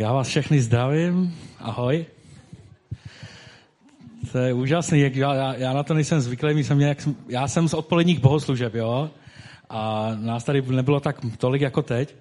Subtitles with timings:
[0.00, 1.34] Já vás všechny zdravím.
[1.58, 2.06] Ahoj.
[4.32, 7.74] To je úžasný, jak já, já, na to nejsem zvyklý, jsem nějak, já jsem z
[7.74, 9.10] odpoledních bohoslužeb, jo,
[9.70, 12.14] a nás tady nebylo tak tolik jako teď,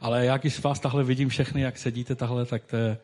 [0.00, 2.98] ale jak když vás tahle vidím všechny, jak sedíte tahle, tak to je,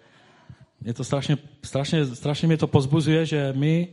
[0.85, 3.89] je to strašně, strašně, strašně mě to pozbuzuje, že my,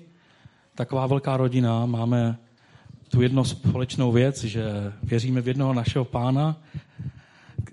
[0.76, 2.38] taková velká rodina, máme
[3.10, 6.62] tu jednu společnou věc, že věříme v jednoho našeho pána,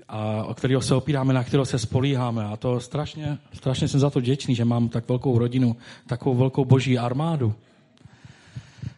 [0.08, 2.44] a o kterého se opíráme, na kterého se spolíháme.
[2.44, 5.76] A to strašně, strašně jsem za to děčný, že mám tak velkou rodinu,
[6.06, 7.54] takovou velkou boží armádu.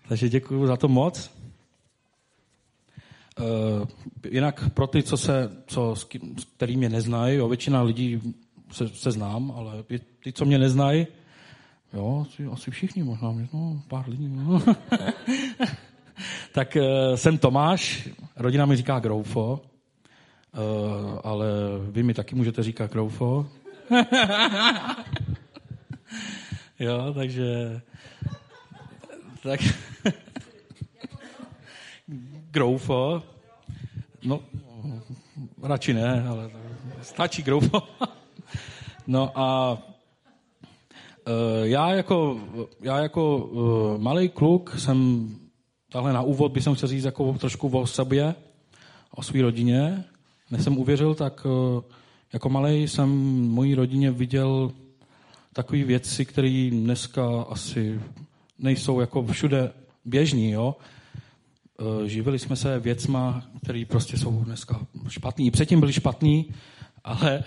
[0.08, 1.30] Takže děkuji za to moc.
[3.40, 3.86] Uh,
[4.30, 8.34] jinak pro ty, co se, co, s, kým, s který mě neznají, jo, většina lidí
[8.72, 9.84] se, se znám, ale
[10.22, 11.06] ty, co mě neznají,
[11.92, 14.28] jo, asi, asi všichni možná, no, pár lidí.
[14.28, 14.62] No.
[16.52, 19.60] tak uh, jsem Tomáš, rodina mi říká Groufo,
[20.52, 21.46] Uh, ale
[21.90, 23.46] vy mi taky můžete říkat Kroufo.
[26.78, 27.80] jo, takže...
[29.42, 29.60] Tak...
[32.50, 33.22] Groufo.
[34.24, 34.40] No,
[35.62, 36.50] radši ne, ale
[37.02, 37.82] stačí Groufo.
[39.06, 39.78] no a uh,
[41.62, 42.40] já jako,
[42.82, 45.28] já jako uh, malý kluk jsem,
[45.92, 48.34] tahle na úvod bych chtěl říct jako trošku o sobě,
[49.14, 50.04] o své rodině,
[50.50, 51.82] než jsem uvěřil, tak eh,
[52.32, 53.08] jako malý jsem
[53.48, 54.72] mojí rodině viděl
[55.52, 58.00] takové věci, které dneska asi
[58.58, 59.72] nejsou jako všude
[60.04, 60.50] běžný.
[60.50, 60.76] Jo?
[61.80, 65.50] Eh, živili jsme se věcma, které prostě jsou dneska špatný.
[65.50, 66.50] Předtím byly špatný,
[67.04, 67.44] ale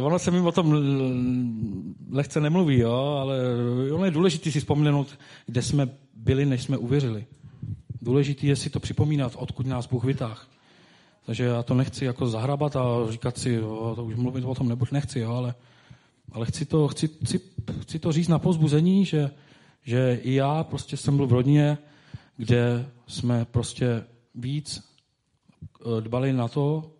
[0.00, 0.74] ono se mi o tom
[2.10, 3.18] lehce nemluví, jo?
[3.20, 3.38] ale
[3.92, 7.26] ono je důležité si vzpomenout, kde jsme byli, než jsme uvěřili.
[8.02, 10.40] Důležité je si to připomínat, odkud nás Bůh vytáhl.
[11.26, 14.68] Takže já to nechci jako zahrabat a říkat si, jo, to už mluvit o tom
[14.68, 15.54] nebuď, nechci, jo, ale,
[16.32, 17.40] ale chci, to, chci, chci,
[17.80, 19.30] chci to říct na pozbuzení, že,
[19.82, 21.78] že i já prostě jsem byl v rodině,
[22.36, 24.04] kde jsme prostě
[24.34, 24.82] víc
[25.80, 26.90] eh, dbali na to,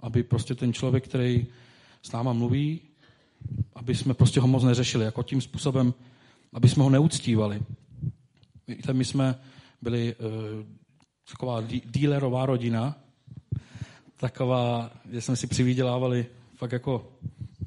[0.00, 1.46] aby prostě ten člověk, který
[2.02, 2.80] s náma mluví,
[3.74, 5.94] aby jsme prostě ho moc neřešili, jako tím způsobem,
[6.52, 7.62] aby jsme ho neuctívali.
[8.68, 9.34] Víte, my jsme
[9.82, 10.30] byli uh,
[11.30, 12.96] taková dílerová rodina,
[14.20, 16.26] taková, že jsme si přivydělávali
[16.56, 17.08] fakt jako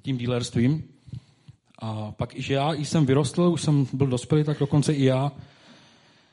[0.02, 0.84] tím dílerstvím.
[1.80, 5.32] A pak, že já i jsem vyrostl, už jsem byl dospělý, tak dokonce i já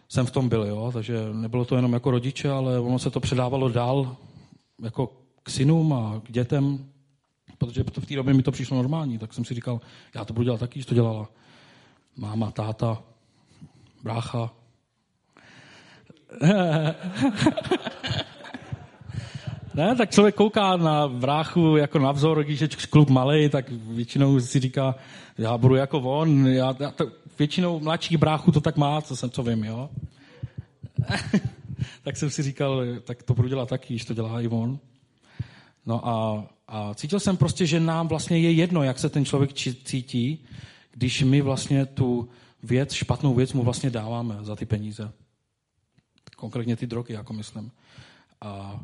[0.09, 0.91] jsem v tom byl, jo?
[0.95, 4.17] takže nebylo to jenom jako rodiče, ale ono se to předávalo dál
[4.83, 6.87] jako k synům a k dětem,
[7.59, 9.81] protože v té době mi to přišlo normální, tak jsem si říkal,
[10.15, 11.29] já to budu dělat taky, že to dělala
[12.17, 13.03] máma, táta,
[14.03, 14.51] brácha.
[19.75, 24.41] Ne, tak člověk kouká na bráchu jako na vzor, když je klub malý, tak většinou
[24.41, 24.95] si říká,
[25.39, 29.31] já budu jako on, já, já to, většinou mladších bráchů to tak má, co jsem,
[29.31, 29.91] co vím, jo.
[32.03, 34.79] tak jsem si říkal, tak to budu dělat taky, když to dělá i on.
[35.87, 39.53] No a, a cítil jsem prostě, že nám vlastně je jedno, jak se ten člověk
[39.85, 40.45] cítí,
[40.93, 42.29] když my vlastně tu
[42.63, 45.13] věc, špatnou věc mu vlastně dáváme za ty peníze.
[46.37, 47.71] Konkrétně ty drogy, jako myslím.
[48.41, 48.81] A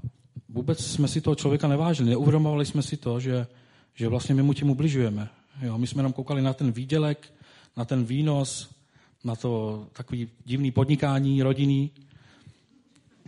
[0.49, 3.47] vůbec jsme si toho člověka nevážili, neuvědomovali jsme si to, že,
[3.95, 5.29] že vlastně my mu tím ubližujeme.
[5.63, 7.33] Jo, my jsme jenom koukali na ten výdělek,
[7.77, 8.71] na ten výnos,
[9.25, 11.91] na to takový divný podnikání rodinný.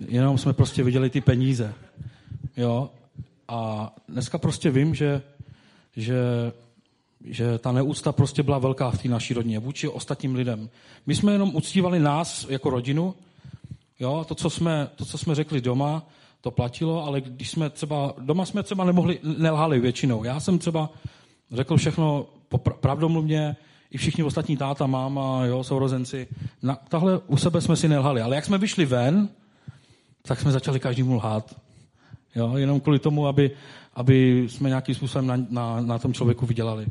[0.09, 1.75] Jenom jsme prostě viděli ty peníze.
[2.57, 2.91] Jo?
[3.49, 5.23] A dneska prostě vím, že,
[5.97, 6.17] že,
[7.25, 10.71] že ta neúcta prostě byla velká v té naší rodině vůči ostatním lidem.
[11.07, 13.15] My jsme jenom uctívali nás jako rodinu,
[14.01, 14.25] jo?
[14.29, 16.07] To, co jsme, to, co jsme řekli doma,
[16.41, 20.25] to platilo, ale když jsme třeba, doma jsme třeba nemohli, nelhali většinou.
[20.25, 20.91] Já jsem třeba
[21.51, 22.27] řekl všechno
[22.81, 23.57] pravdomluvně,
[23.91, 26.29] i všichni ostatní táta, máma, jo, sourozenci.
[26.63, 28.23] Na, tahle u sebe jsme si nelhali.
[28.23, 29.29] Ale jak jsme vyšli ven,
[30.23, 31.61] tak jsme začali každému lhát.
[32.35, 33.51] Jo, jenom kvůli tomu, aby,
[33.95, 36.87] aby jsme nějakým způsobem na, na, na tom člověku vydělali.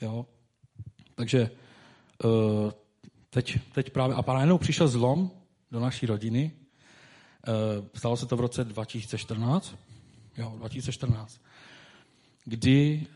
[0.00, 0.26] Jo.
[1.14, 1.50] Takže
[2.24, 2.70] uh,
[3.30, 5.30] teď, teď právě, a najednou přišel zlom
[5.72, 6.65] do naší rodiny, Eh,
[7.94, 9.76] stalo se to v roce 2014,
[10.38, 11.40] jo, 2014,
[12.44, 13.06] kdy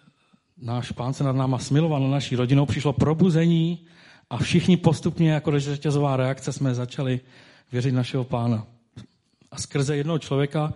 [0.63, 3.79] náš pán se nad náma smiloval, na naší rodinou přišlo probuzení
[4.31, 7.21] a všichni postupně jako řetězová reakce jsme začali
[7.73, 8.67] věřit našeho pána.
[9.51, 10.75] A skrze jednoho člověka,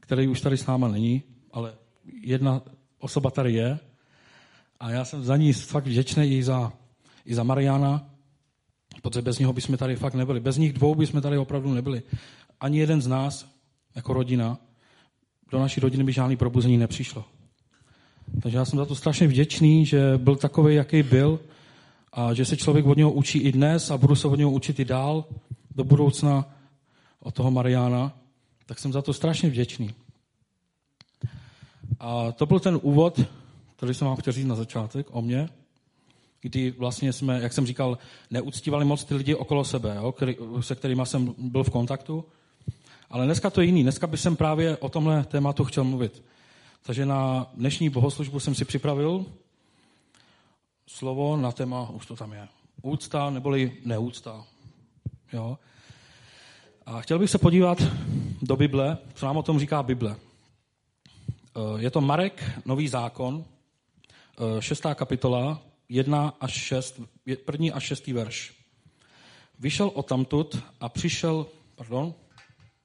[0.00, 1.22] který už tady s náma není,
[1.52, 1.74] ale
[2.22, 2.62] jedna
[2.98, 3.78] osoba tady je,
[4.80, 6.72] a já jsem za ní fakt vděčný i za,
[7.26, 8.06] i za Mariana,
[9.02, 10.40] protože bez něho bychom tady fakt nebyli.
[10.40, 12.02] Bez nich dvou bychom tady opravdu nebyli
[12.62, 13.46] ani jeden z nás,
[13.94, 14.58] jako rodina,
[15.50, 17.24] do naší rodiny by žádný probuzení nepřišlo.
[18.42, 21.40] Takže já jsem za to strašně vděčný, že byl takový, jaký byl
[22.12, 24.80] a že se člověk od něho učí i dnes a budu se od něho učit
[24.80, 25.24] i dál
[25.74, 26.54] do budoucna
[27.20, 28.12] od toho Mariána,
[28.66, 29.90] tak jsem za to strašně vděčný.
[32.00, 33.20] A to byl ten úvod,
[33.76, 35.48] který jsem vám chtěl říct na začátek o mně,
[36.40, 37.98] kdy vlastně jsme, jak jsem říkal,
[38.30, 42.24] neuctívali moc ty lidi okolo sebe, jo, který, se kterými jsem byl v kontaktu.
[43.12, 43.82] Ale dneska to je jiný.
[43.82, 46.24] Dneska bych jsem právě o tomhle tématu chtěl mluvit.
[46.82, 49.26] Takže na dnešní bohoslužbu jsem si připravil
[50.86, 52.48] slovo na téma, už to tam je,
[52.82, 54.44] úcta neboli neúcta.
[55.32, 55.58] Jo?
[56.86, 57.78] A chtěl bych se podívat
[58.42, 60.16] do Bible, co nám o tom říká Bible.
[60.16, 67.00] Eh, je to Marek, Nový zákon, eh, šestá kapitola, jedna až šest,
[67.44, 68.54] první až šestý verš.
[69.58, 72.14] Vyšel o tamtud a přišel, pardon,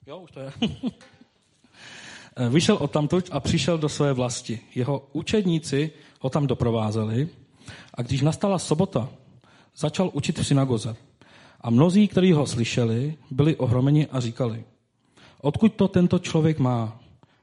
[0.07, 0.51] jo, už to je.
[2.39, 4.59] Eh, vyšel o tamtud a přišel do své vlasti.
[4.75, 7.29] Jeho učedníci ho tam doprovázeli
[7.93, 9.09] a když nastala sobota,
[9.77, 10.95] začal učit v synagoze.
[11.61, 14.63] A mnozí, kteří ho slyšeli, byli ohromeni a říkali,
[15.41, 16.99] odkud to tento člověk má?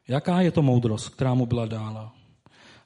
[0.09, 2.13] Jaká je to moudrost, která mu byla dána?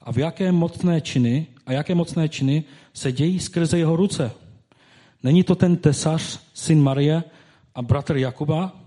[0.01, 4.31] A v jaké mocné činy a jaké mocné činy se dějí skrze jeho ruce?
[5.23, 7.23] Není to ten tesař, syn Marie
[7.75, 8.78] a bratr Jakuba,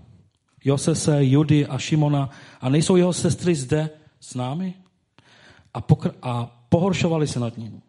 [0.64, 2.30] Josese, Judy a Šimona
[2.60, 4.74] a nejsou jeho sestry zde s námi?
[5.74, 7.82] A, pokr- a pohoršovali se nad ním.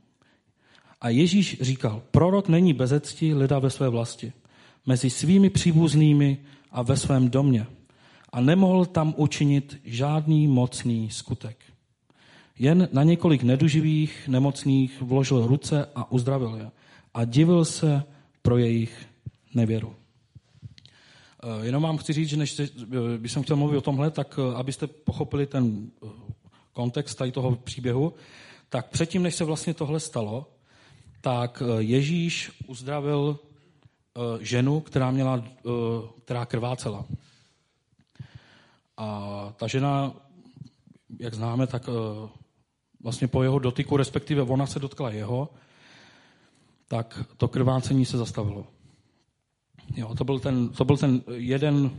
[1.02, 4.34] A Ježíš říkal, prorok není bezectí lida ve své vlasti,
[4.86, 6.38] mezi svými příbuznými
[6.72, 7.66] a ve svém domě.
[8.31, 11.58] A nemohl tam učinit žádný mocný skutek.
[12.60, 16.72] Jen na několik neduživých, nemocných vložil ruce a uzdravil je.
[17.14, 18.04] A divil se
[18.42, 19.06] pro jejich
[19.54, 19.96] nevěru.
[21.44, 22.68] Eh, jenom vám chci říct, že než eh,
[23.18, 25.92] bych chtěl mluvit o tomhle, tak eh, abyste pochopili ten
[26.74, 28.13] kontext tady toho příběhu,
[28.69, 30.48] tak předtím, než se vlastně tohle stalo,
[31.22, 33.40] tak Ježíš uzdravil
[34.40, 35.44] ženu, která, měla,
[36.25, 37.06] která krvácela.
[38.98, 40.13] A ta žena,
[41.19, 41.90] jak známe, tak
[43.04, 45.50] vlastně po jeho dotyku, respektive ona se dotkla jeho,
[46.88, 48.68] tak to krvácení se zastavilo.
[49.95, 51.91] Jo, to, byl ten, to byl ten jeden,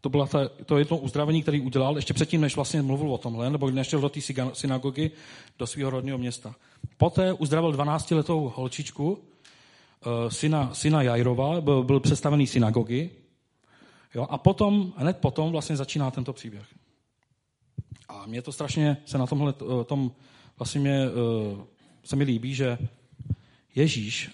[0.00, 3.50] to bylo ta, to jedno uzdravení, který udělal ještě předtím, než vlastně mluvil o tomhle,
[3.50, 4.20] nebo než šel do té
[4.52, 5.10] synagogy,
[5.58, 6.54] do svého rodného města.
[6.96, 13.10] Poté uzdravil 12-letou holčičku, eh, syna, syna Jajrova, byl, byl představený synagogy,
[14.14, 16.66] jo, a potom, hned potom vlastně začíná tento příběh.
[18.08, 20.12] A mě to strašně se na tomhle eh, tom
[20.58, 21.64] vlastně mě, eh,
[22.04, 22.78] se mi líbí, že
[23.74, 24.30] Ježíš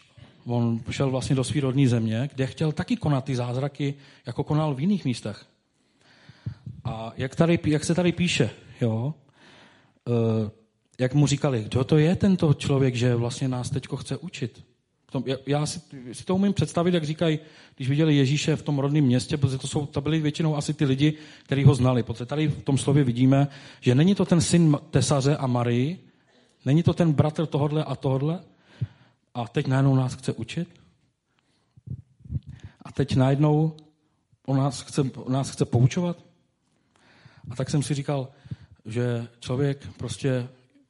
[0.47, 3.95] on šel vlastně do své rodné země, kde chtěl taky konat ty zázraky,
[4.27, 5.47] jako konal v jiných místech.
[6.85, 8.51] A jak, tady, jak se tady píše,
[8.81, 9.15] jo,
[10.09, 10.15] uh,
[10.99, 14.65] jak mu říkali, kdo to je tento člověk, že vlastně nás teď chce učit.
[15.13, 15.81] Tom, já, já si,
[16.13, 17.39] si to umím představit, jak říkají,
[17.77, 20.85] když viděli Ježíše v tom rodném městě, protože to, jsou, to byli většinou asi ty
[20.85, 22.03] lidi, kteří ho znali.
[22.03, 23.49] Protože tady v tom slově vidíme,
[23.81, 25.99] že není to ten syn Tesaře a Marii,
[26.65, 28.41] není to ten bratr tohodle a tohodle,
[29.35, 30.69] a teď najednou nás chce učit?
[32.83, 33.77] A teď najednou
[34.47, 36.25] on nás chce, nás chce poučovat?
[37.51, 38.29] A tak jsem si říkal,
[38.85, 40.49] že člověk prostě,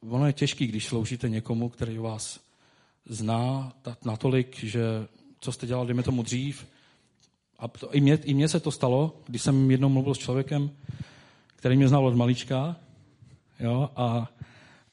[0.08, 2.40] ono je těžký, když sloužíte někomu, který vás
[3.06, 3.72] zná
[4.04, 4.82] natolik, že
[5.40, 6.66] co jste dělal, dejme tomu dřív.
[7.58, 10.70] A to, i, mě, i mně se to stalo, když jsem jednou mluvil s člověkem,
[11.56, 12.76] který mě znal od malička,
[13.60, 14.28] jo, a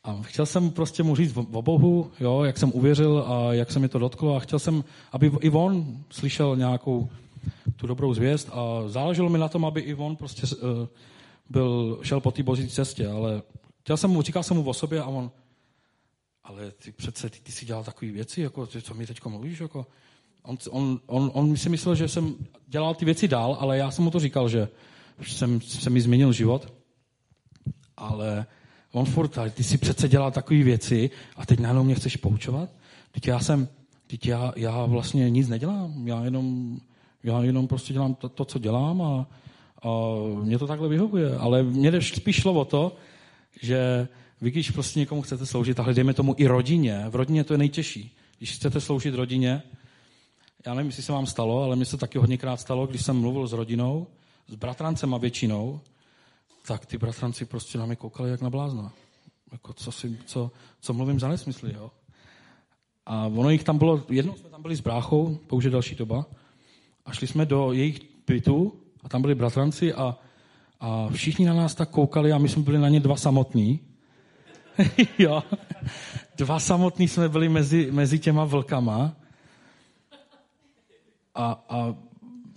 [0.09, 3.79] a chtěl jsem prostě mu říct o Bohu, jo, jak jsem uvěřil a jak se
[3.79, 4.35] mi to dotklo.
[4.35, 7.09] A chtěl jsem, aby i on slyšel nějakou
[7.75, 8.49] tu dobrou zvěst.
[8.51, 10.87] A záleželo mi na tom, aby i on prostě uh,
[11.49, 13.41] byl, šel po té boží cestě, ale
[13.81, 15.31] chtěl jsem mu, říkal jsem mu o sobě a on,
[16.43, 19.59] ale ty přece, ty, ty si dělal takové věci, jako, ty, co mi teď mluvíš,
[19.59, 19.87] jako,
[20.43, 22.35] on, on, on, on si myslel, že jsem
[22.67, 24.67] dělal ty věci dál, ale já jsem mu to říkal, že
[25.21, 26.73] jsem, jsem mi změnil život,
[27.97, 28.45] ale
[28.91, 32.69] On furt, ty si přece dělal takové věci a teď najednou mě chceš poučovat?
[33.11, 33.67] Teď já jsem,
[34.07, 36.77] teď já, já vlastně nic nedělám, já jenom,
[37.23, 39.27] já jenom prostě dělám to, to co dělám a,
[39.83, 39.89] a
[40.43, 41.37] mě to takhle vyhovuje.
[41.37, 42.95] Ale mě spíš šlo o to,
[43.61, 44.07] že
[44.41, 47.57] vy, když prostě někomu chcete sloužit, ale dejme tomu i rodině, v rodině to je
[47.57, 48.15] nejtěžší.
[48.37, 49.61] Když chcete sloužit rodině,
[50.65, 53.47] já nevím, jestli se vám stalo, ale mně se taky hodněkrát stalo, když jsem mluvil
[53.47, 54.07] s rodinou,
[54.47, 55.81] s bratrancem a většinou,
[56.69, 58.93] tak ty bratranci prostě na mě koukali jak na blázna.
[59.51, 61.91] Jako co, si, co, co mluvím za nesmysly, jo?
[63.05, 66.25] A ono jich tam bylo, jednou jsme tam byli s bráchou, pouze další doba,
[67.05, 68.73] a šli jsme do jejich bytu
[69.03, 70.17] a tam byli bratranci a,
[70.79, 73.79] a všichni na nás tak koukali a my jsme byli na ně dva samotní.
[75.19, 75.43] jo.
[76.37, 79.15] Dva samotní jsme byli mezi, mezi těma vlkama.
[81.35, 81.95] A, a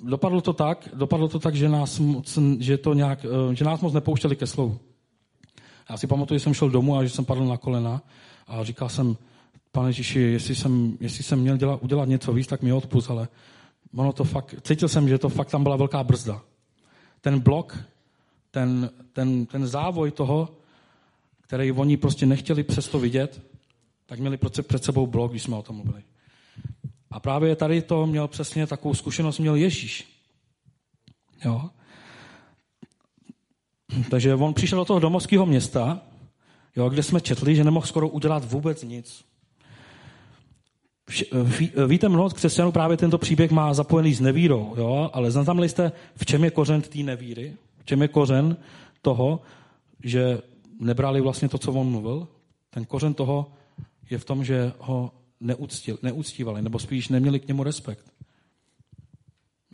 [0.03, 3.81] dopadlo to tak, dopadlo to tak, že nás, moc, že to nějak, eh, že nás
[3.81, 4.79] moc nepouštěli ke slovu.
[5.91, 8.03] Já si pamatuju, že jsem šel domů a že jsem padl na kolena
[8.47, 9.17] a říkal jsem,
[9.73, 13.29] pane Ježíši, jestli jsem, jestli jsem měl dělat, udělat něco víc, tak mi odpust, ale
[13.95, 16.43] ono to fakt, cítil jsem, že to fakt tam byla velká brzda.
[17.21, 17.79] Ten blok,
[18.51, 20.49] ten, ten, ten závoj toho,
[21.41, 23.43] který oni prostě nechtěli přesto vidět,
[24.07, 26.03] tak měli před sebou blok, když jsme o tom mluvili.
[27.13, 30.09] A právě tady to měl přesně takovou zkušenost měl Ježíš.
[31.45, 31.71] Jo?
[34.11, 36.01] Takže on přišel do toho domovského města,
[36.77, 39.25] jo, kde jsme četli, že nemohl skoro udělat vůbec nic.
[41.87, 45.11] Víte, mnoho křesťanů právě tento příběh má zapojený s nevírou, jo?
[45.13, 47.57] ale znamenali jste, v čem je kořen té nevíry?
[47.79, 48.57] V čem je kořen
[49.03, 49.41] toho,
[50.05, 50.39] že
[50.81, 52.29] nebrali vlastně to, co on mluvil?
[52.71, 53.53] Ten kořen toho
[54.11, 58.13] je v tom, že ho neúctil, neúctívali, nebo spíš neměli k němu respekt.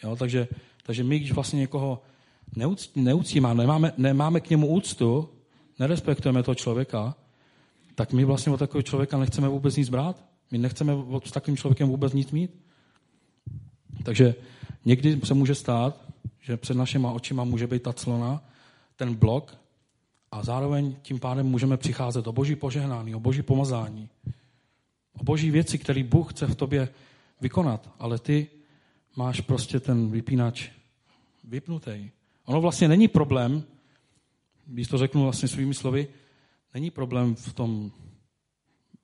[0.03, 0.17] Jo?
[0.17, 0.49] Takže,
[0.83, 2.03] takže my, když vlastně někoho
[2.97, 5.29] neúctíme, nemáme, nemáme k němu úctu,
[5.79, 7.15] nerespektujeme toho člověka,
[7.95, 10.25] tak my vlastně od takového člověka nechceme vůbec nic brát.
[10.51, 10.93] My nechceme
[11.25, 12.51] s takovým člověkem vůbec nic mít.
[14.03, 14.35] Takže
[14.85, 16.05] někdy se může stát,
[16.41, 18.43] že před našima očima může být ta clona,
[18.97, 19.57] ten blok
[20.33, 24.09] a zároveň tím pádem můžeme přicházet o boží požehnání, o boží pomazání,
[25.19, 26.89] o boží věci, které Bůh chce v tobě
[27.41, 28.47] vykonat, ale ty
[29.17, 30.69] máš prostě ten vypínač
[31.45, 32.11] vypnutý.
[32.45, 33.65] Ono vlastně není problém,
[34.67, 36.09] když to řeknu vlastně svými slovy,
[36.75, 37.93] není problém v tom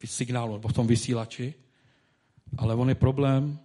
[0.04, 1.54] signálu nebo v tom vysílači,
[2.59, 3.59] ale on je problém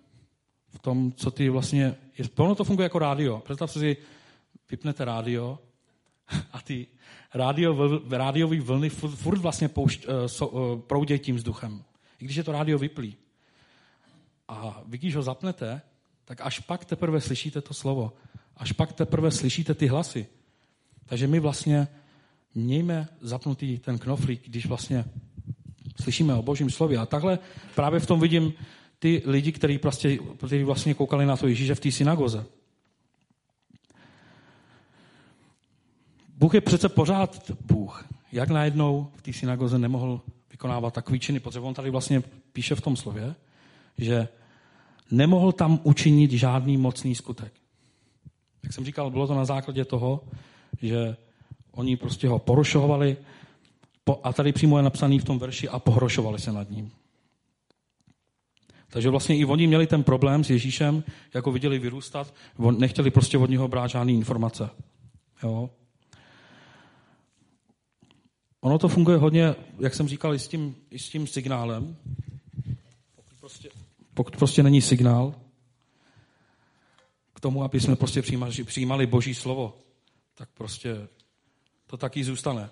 [0.69, 1.95] v tom, co ty vlastně...
[2.17, 3.39] Je, ono to funguje jako rádio.
[3.39, 3.97] Představ si,
[4.71, 5.59] vypnete rádio
[6.51, 6.87] a ty
[7.33, 11.83] rádio, rádiový vlny furt, furt vlastně poušť, uh, so, uh, proudí tím vzduchem.
[12.19, 13.15] I když je to rádio vyplý.
[14.47, 15.81] A vy, když ho zapnete,
[16.25, 18.13] tak až pak teprve slyšíte to slovo.
[18.57, 20.27] Až pak teprve slyšíte ty hlasy.
[21.05, 21.87] Takže my vlastně
[22.55, 25.05] mějme zapnutý ten knoflík, když vlastně
[26.01, 26.97] slyšíme o božím slově.
[26.97, 27.39] A takhle
[27.75, 28.53] právě v tom vidím
[28.99, 32.45] ty lidi, kteří prostě, kteří vlastně koukali na to Ježíše v té synagoze.
[36.37, 38.05] Bůh je přece pořád Bůh.
[38.31, 40.21] Jak najednou v té synagoze nemohl
[40.59, 41.39] vykonávat takový činy?
[41.39, 42.23] Protože on tady vlastně
[42.53, 43.35] píše v tom slově,
[43.97, 44.27] že
[45.11, 47.53] nemohl tam učinit žádný mocný skutek.
[48.63, 50.23] Jak jsem říkal, bylo to na základě toho,
[50.81, 51.15] že
[51.71, 53.17] oni prostě ho porušovali
[54.23, 56.91] a tady přímo je napsaný v tom verši a pohrošovali se nad ním.
[58.89, 62.33] Takže vlastně i oni měli ten problém s Ježíšem, jako viděli vyrůstat,
[62.77, 64.69] nechtěli prostě od něho brát žádné informace.
[65.43, 65.69] Jo?
[68.61, 71.95] Ono to funguje hodně, jak jsem říkal, i s tím, i s tím signálem.
[73.15, 73.69] Pokud prostě,
[74.13, 75.35] pokud prostě není signál
[77.33, 79.77] k tomu, aby jsme prostě přijímali, přijímali boží slovo,
[80.35, 81.07] tak prostě
[81.87, 82.69] to taky zůstane.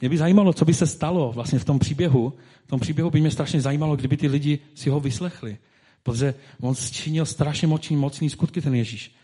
[0.00, 2.32] Mě by zajímalo, co by se stalo vlastně v tom příběhu.
[2.64, 5.58] V tom příběhu by mě strašně zajímalo, kdyby ty lidi si ho vyslechli.
[6.02, 9.14] Protože on činil strašně mocný, mocný skutky, ten Ježíš.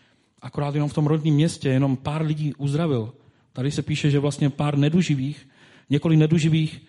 [0.43, 3.13] Akorát jenom v tom rodním městě jenom pár lidí uzdravil.
[3.53, 5.47] Tady se píše, že vlastně pár neduživých,
[5.89, 6.81] několik neduživých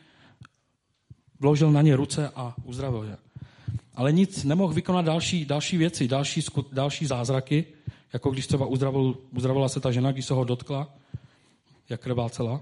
[1.40, 3.16] vložil na ně ruce a uzdravil je.
[3.94, 7.64] Ale nic nemohl vykonat další, další věci, další, další zázraky,
[8.12, 10.94] jako když třeba uzdravil, uzdravila se ta žena, když se ho dotkla,
[11.88, 12.60] jak krvácela.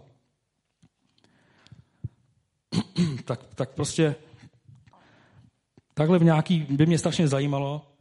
[3.25, 4.15] tak, tak prostě
[5.95, 7.92] takhle v nějaký, by mě strašně zajímalo,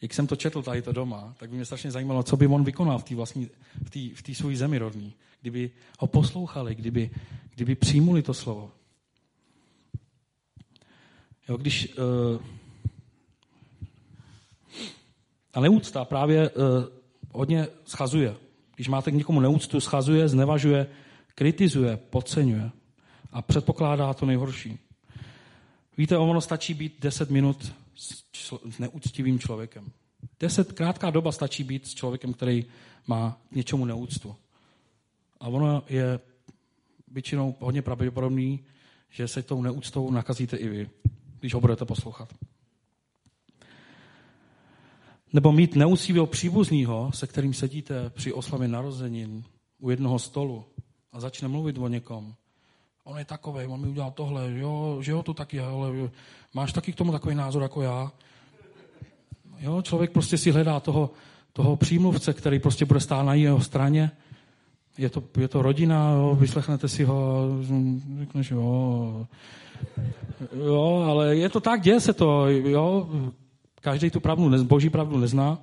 [0.00, 2.64] jak jsem to četl tady to doma, tak by mě strašně zajímalo, co by on
[2.64, 3.48] vykonal v té vlastní,
[3.84, 5.14] v té v tý své zemi rodní.
[5.40, 7.10] Kdyby ho poslouchali, kdyby,
[7.54, 8.70] kdyby přijmuli to slovo.
[11.48, 12.42] Jo, když uh,
[15.54, 16.64] a neúcta právě uh,
[17.32, 18.36] hodně schazuje.
[18.74, 20.86] Když máte k někomu neúctu, schazuje, znevažuje,
[21.34, 22.70] kritizuje, podceňuje
[23.32, 24.78] a předpokládá to nejhorší.
[25.96, 29.92] Víte, ono stačí být 10 minut s, člo- s neúctivým člověkem.
[30.40, 32.64] Deset krátká doba stačí být s člověkem, který
[33.06, 34.36] má k něčemu neúctu.
[35.40, 36.20] A ono je
[37.08, 38.64] většinou hodně pravděpodobný,
[39.10, 40.90] že se tou neúctou nakazíte i vy,
[41.40, 42.34] když ho budete poslouchat.
[45.32, 49.44] Nebo mít neúctivého příbuzného, se kterým sedíte při oslavě narozenin
[49.78, 50.64] u jednoho stolu
[51.12, 52.34] a začne mluvit o někom.
[53.08, 56.10] On je takový, on mi udělal tohle, jo, že jo, to taky, ale
[56.54, 58.12] máš taky k tomu takový názor jako já.
[59.60, 61.10] Jo, člověk prostě si hledá toho,
[61.52, 64.10] toho přímluvce, který prostě bude stát na jeho straně.
[64.98, 67.48] je to, je to rodina, jo, vyslechnete si ho,
[68.18, 69.26] řekneš, jo,
[70.64, 73.08] jo, ale je to tak, děje se to, jo,
[73.80, 75.58] každý tu pravdu, boží pravdu nezná,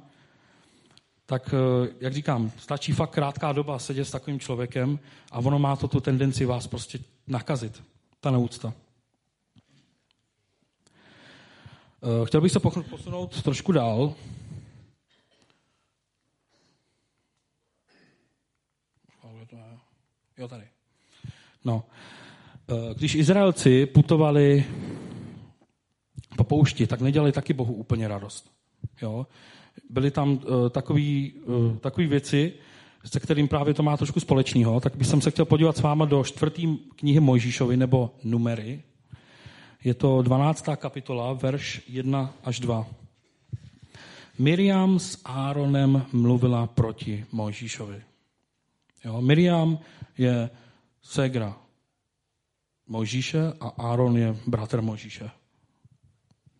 [1.25, 5.00] tak, eh, jak říkám, stačí fakt krátká doba sedět s takovým člověkem
[5.32, 7.84] a ono má to tu tendenci vás prostě nakazit,
[8.20, 8.74] ta neúcta.
[12.03, 14.15] Eh, chtěl bych se posunout trošku dál.
[20.38, 20.67] Jo, tady.
[21.65, 21.84] No.
[22.70, 24.65] Eh, když Izraelci putovali
[26.38, 28.51] po poušti, tak nedělali taky Bohu úplně radost.
[29.01, 29.27] Jo?
[29.89, 30.70] Byly tam uh,
[31.79, 32.53] takové věci,
[33.06, 36.24] se kterým právě to má trošku společného, tak bych se chtěl podívat s váma do
[36.24, 38.84] čtvrtý knihy Mojžíšovi nebo Numery.
[39.84, 40.66] Je to 12.
[40.76, 42.88] kapitola, verš 1 až 2.
[44.40, 48.02] Miriam s Áronem mluvila proti Mojžíšovi.
[49.06, 49.80] Jo, Miriam
[50.18, 50.50] je
[51.02, 51.58] segra
[52.88, 55.30] Mojžíše a Áron je bratr Mojžíše.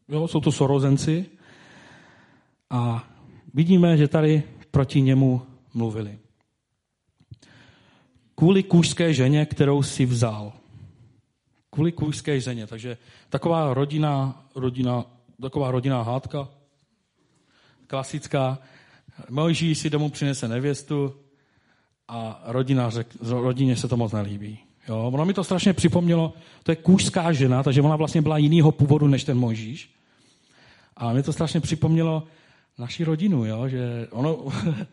[0.10, 1.26] Jo, jsou to sorozenci
[2.70, 3.10] a
[3.54, 5.42] vidíme, že tady proti němu
[5.74, 6.25] mluvili.
[8.36, 10.54] Kvůli kůžské ženě, kterou si vzal.
[11.70, 12.68] Kvůli kůžské ženě.
[12.68, 12.98] Takže
[13.30, 15.06] taková rodina, rodina,
[15.42, 16.48] taková rodinná hádka,
[17.88, 18.58] klasická.
[19.30, 21.16] Mojžíš si domů přinese nevěstu
[22.08, 24.60] a rodina řek, rodině se to moc nelíbí.
[24.88, 28.72] Jo, ono mi to strašně připomnělo, to je kůžská žena, takže ona vlastně byla jiného
[28.72, 29.90] původu než ten Mojžíš.
[30.98, 32.24] A mi to strašně připomnělo
[32.78, 34.38] naši rodinu, jo, že ono,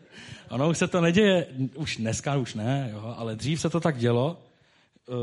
[0.49, 3.97] ono už se to neděje, už dneska už ne, jo, ale dřív se to tak
[3.97, 4.37] dělo,
[5.07, 5.15] uh,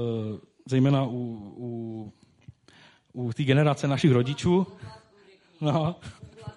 [0.66, 1.10] zejména u,
[1.56, 2.12] u,
[3.12, 4.66] u té generace našich rodičů,
[5.60, 5.96] no,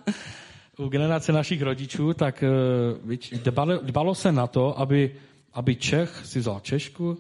[0.78, 2.44] u generace našich rodičů, tak
[3.04, 5.16] uh, dbalo, dbalo se na to, aby,
[5.54, 7.18] aby Čech si vzal Češku,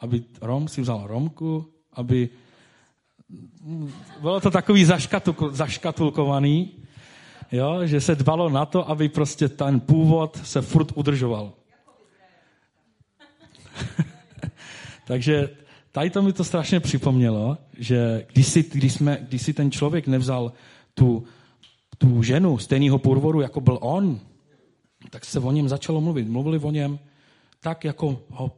[0.00, 2.28] aby Rom si vzal Romku, aby
[4.20, 4.86] bylo to takový
[5.50, 6.79] zaškatulkovaný,
[7.52, 11.52] jo, že se dbalo na to, aby prostě ten původ se furt udržoval.
[15.06, 15.50] Takže
[15.92, 20.06] tady to mi to strašně připomnělo, že když si, když, jsme, když si ten člověk
[20.06, 20.52] nevzal
[20.94, 21.24] tu,
[21.98, 24.20] tu ženu stejného původu, jako byl on,
[25.10, 26.28] tak se o něm začalo mluvit.
[26.28, 26.98] Mluvili o něm
[27.60, 28.52] tak, jako, ho,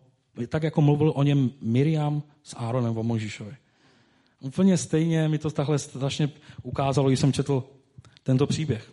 [0.48, 3.56] tak, jako mluvil o něm Miriam s Áronem o Možíšovi.
[4.40, 6.30] Úplně stejně mi to takhle strašně
[6.62, 7.64] ukázalo, když jsem četl
[8.22, 8.92] tento příběh.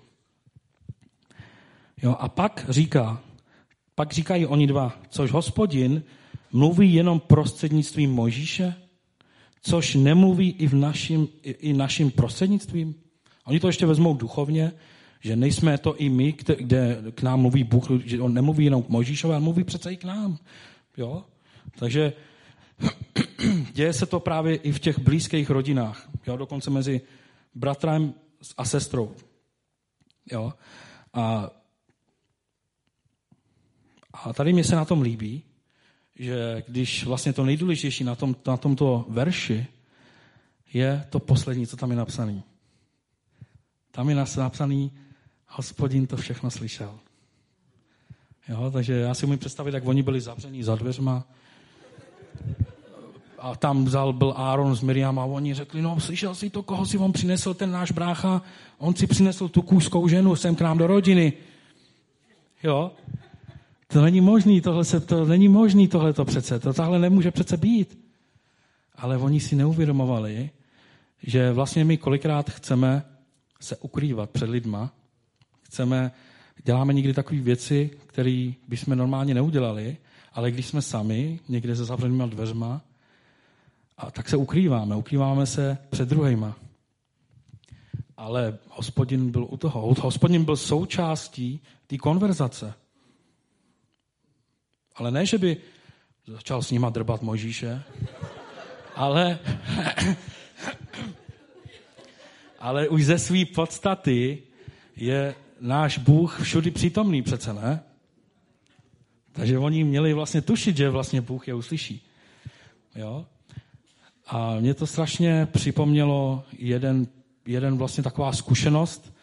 [2.03, 3.21] Jo, a pak říká,
[3.95, 6.03] pak říkají oni dva, což hospodin
[6.51, 8.75] mluví jenom prostřednictvím Možíše,
[9.61, 12.95] což nemluví i, v našim, i, i naším prostřednictvím.
[13.45, 14.71] Oni to ještě vezmou duchovně,
[15.19, 18.83] že nejsme to i my, kde, kde k nám mluví Bůh, že on nemluví jenom
[18.83, 20.37] k Možíšovi, ale mluví přece i k nám.
[20.97, 21.23] Jo?
[21.79, 22.13] Takže
[23.73, 26.37] děje se to právě i v těch blízkých rodinách, jo?
[26.37, 27.01] dokonce mezi
[27.55, 28.13] bratrem
[28.57, 29.15] a sestrou.
[30.31, 30.53] Jo?
[31.13, 31.49] A,
[34.13, 35.43] a tady mi se na tom líbí,
[36.15, 39.67] že když vlastně to nejdůležitější na, tom, na tomto verši
[40.73, 42.43] je to poslední, co tam je napsané.
[43.91, 44.91] Tam je napsaný,
[45.47, 46.99] hospodin to všechno slyšel.
[48.49, 51.27] Jo, takže já si umím představit, jak oni byli zavření za dveřma,
[53.41, 56.85] a tam vzal byl Aaron s Miriam a oni řekli, no slyšel jsi to, koho
[56.85, 58.41] si on přinesl, ten náš brácha,
[58.77, 61.33] on si přinesl tu kůžskou ženu sem k nám do rodiny.
[62.63, 62.91] Jo?
[63.87, 67.57] To není možný, tohle se, to není možný tohle to přece, to tahle nemůže přece
[67.57, 67.99] být.
[68.95, 70.49] Ale oni si neuvědomovali,
[71.23, 73.03] že vlastně my kolikrát chceme
[73.59, 74.91] se ukrývat před lidma,
[75.61, 76.11] chceme,
[76.65, 79.97] děláme někdy takové věci, které bychom normálně neudělali,
[80.33, 82.81] ale když jsme sami, někde se zavřenýma dveřma,
[83.99, 86.55] a tak se ukrýváme, ukrýváme se před druhýma.
[88.17, 89.95] Ale hospodin byl u toho.
[90.01, 92.73] Hospodin byl součástí té konverzace.
[94.95, 95.57] Ale ne, že by
[96.27, 97.83] začal s nima drbat Mojžíše,
[98.95, 99.39] ale,
[102.59, 104.43] ale už ze své podstaty
[104.95, 107.83] je náš Bůh všudy přítomný přece, ne?
[109.31, 112.07] Takže oni měli vlastně tušit, že vlastně Bůh je uslyší.
[112.95, 113.25] Jo?
[114.31, 117.07] A mě to strašně připomnělo jeden,
[117.45, 119.13] jeden vlastně taková zkušenost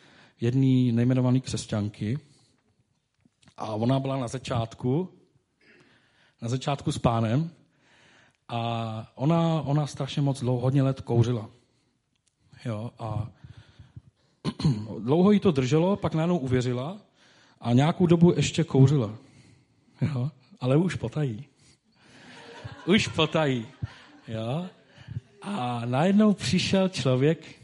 [0.41, 2.19] jedné nejmenované křesťanky.
[3.57, 5.09] A ona byla na začátku,
[6.43, 7.51] na začátku s pánem
[8.49, 11.51] a ona, ona strašně moc dlouho, hodně let kouřila.
[12.65, 13.29] Jo, a
[14.99, 16.99] dlouho jí to drželo, pak najednou uvěřila
[17.61, 19.15] a nějakou dobu ještě kouřila.
[20.01, 20.31] Jo?
[20.61, 21.45] ale už potají.
[22.87, 23.67] Už potají.
[24.29, 24.67] Jo?
[25.47, 27.63] A najednou přišel člověk,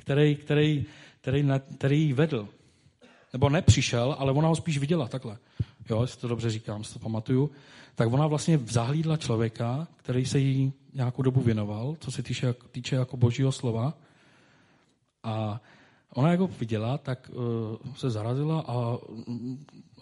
[0.00, 0.86] který, který,
[1.20, 2.48] který, který ji vedl.
[3.32, 5.38] Nebo nepřišel, ale ona ho spíš viděla takhle.
[5.90, 7.50] Jo, jestli to dobře říkám, si to pamatuju.
[7.94, 12.96] Tak ona vlastně zahlídla člověka, který se jí nějakou dobu věnoval, co se týče, týče
[12.96, 13.94] jako božího slova.
[15.22, 15.60] A
[16.14, 18.98] ona jako viděla, tak uh, se zarazila a,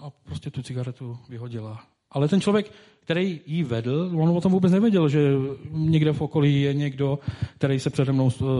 [0.00, 1.86] a prostě tu cigaretu vyhodila.
[2.10, 5.30] Ale ten člověk, který jí vedl, on o tom vůbec nevěděl, že
[5.70, 7.18] někde v okolí je někdo,
[7.54, 8.50] který se přede mnou uh,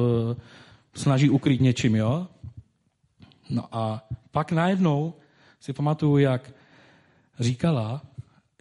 [0.94, 2.26] snaží ukrýt něčím, jo?
[3.50, 5.14] No a pak najednou
[5.61, 6.52] si pamatuju, jak
[7.40, 8.02] říkala,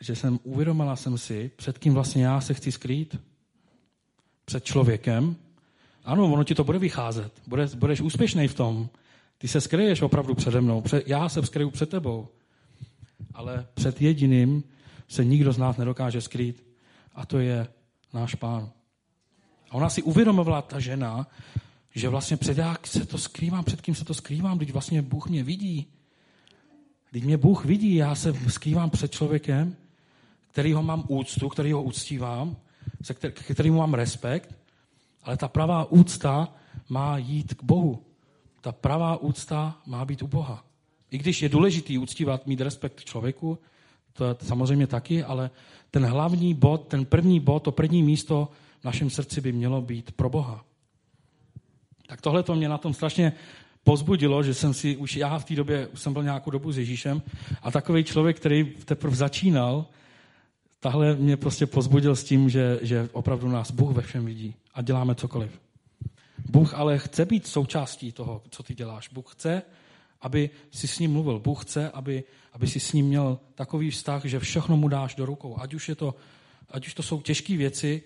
[0.02, 3.19] že jsem uvědomila jsem si, před kým vlastně já se chci skrýt.
[4.45, 5.36] Před člověkem.
[6.04, 7.41] Ano, ono ti to bude vycházet.
[7.48, 8.89] Budeš, budeš úspěšný v tom.
[9.38, 10.82] Ty se skryješ opravdu přede mnou.
[10.82, 12.28] Před, já se skryju před tebou.
[13.34, 14.63] Ale před jediným
[15.08, 16.63] se nikdo z nás nedokáže skrýt.
[17.15, 17.68] A to je
[18.13, 18.70] náš pán.
[19.70, 21.28] A ona si uvědomovala, ta žena,
[21.96, 25.30] že vlastně před jak se to skrývám, před kým se to skrývám, když vlastně Bůh
[25.30, 25.88] mě vidí.
[27.12, 29.76] Když mě Bůh vidí, já se skrývám před člověkem,
[30.52, 32.58] který ho mám úctu, který ho uctívám,
[33.02, 34.56] se kterým mám respekt,
[35.24, 36.54] ale ta pravá úcta
[36.89, 38.04] má jít k Bohu.
[38.62, 40.65] Ta pravá úcta má být u Boha.
[41.12, 43.58] I když je důležitý uctívat, mít respekt k člověku,
[44.17, 45.49] to je samozřejmě taky, ale
[45.91, 48.49] ten hlavní bod, ten první bod, to první místo
[48.82, 50.65] v našem srdci by mělo být pro Boha.
[52.08, 53.34] Tak tohle to mě na tom strašně
[53.84, 56.78] pozbudilo, že jsem si, už já v té době už jsem byl nějakou dobu s
[56.78, 57.21] Ježíšem
[57.62, 59.86] a takový člověk, který teprve začínal,
[60.80, 64.82] tahle mě prostě pozbudil s tím, že, že opravdu nás Bůh ve všem vidí a
[64.82, 65.60] děláme cokoliv.
[66.49, 69.10] Bůh ale chce být součástí toho, co ty děláš.
[69.10, 69.62] Bůh chce,
[70.21, 71.39] aby si s ním mluvil.
[71.39, 72.23] Bůh chce, aby,
[72.54, 75.58] aby si s ním měl takový vztah, že všechno mu dáš do rukou.
[75.60, 76.15] Ať už, je to,
[76.69, 78.04] ať už to jsou těžké věci,